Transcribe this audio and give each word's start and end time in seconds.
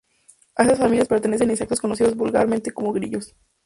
A 0.55 0.63
esta 0.63 0.75
familia 0.75 1.05
pertenecen 1.05 1.51
insectos 1.51 1.79
conocidos 1.79 2.15
vulgarmente 2.15 2.73
como 2.73 2.91
grillos. 2.91 3.35